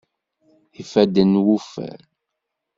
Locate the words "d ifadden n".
0.73-1.41